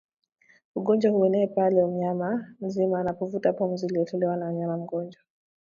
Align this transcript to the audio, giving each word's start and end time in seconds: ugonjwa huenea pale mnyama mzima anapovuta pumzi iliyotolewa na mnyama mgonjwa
ugonjwa 0.75 1.11
huenea 1.11 1.47
pale 1.47 1.85
mnyama 1.85 2.55
mzima 2.61 2.99
anapovuta 2.99 3.53
pumzi 3.53 3.85
iliyotolewa 3.85 4.37
na 4.37 4.51
mnyama 4.51 4.77
mgonjwa 4.77 5.21